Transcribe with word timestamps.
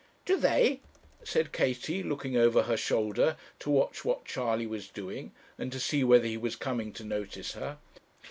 'Do 0.25 0.35
they?' 0.35 0.79
said 1.23 1.51
Katie, 1.51 2.01
looking 2.01 2.35
over 2.35 2.63
her 2.63 2.75
shoulder 2.75 3.37
to 3.59 3.69
watch 3.69 4.03
what 4.03 4.25
Charley 4.25 4.65
was 4.65 4.87
doing, 4.87 5.31
and 5.59 5.71
to 5.71 5.79
see 5.79 6.03
whether 6.03 6.25
he 6.25 6.37
was 6.37 6.55
coming 6.55 6.91
to 6.93 7.03
notice 7.03 7.51
her. 7.51 7.77